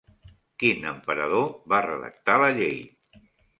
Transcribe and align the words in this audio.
Quin 0.63 0.87
emperador 0.91 1.45
va 1.75 1.83
redactar 1.89 2.41
la 2.47 2.51
llei? 2.59 2.83